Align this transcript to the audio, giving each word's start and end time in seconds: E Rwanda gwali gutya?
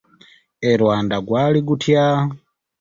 E 0.69 0.71
Rwanda 0.81 1.15
gwali 1.27 1.59
gutya? 1.67 2.05